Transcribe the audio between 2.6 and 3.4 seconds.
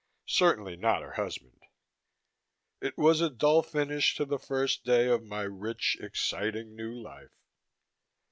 It was a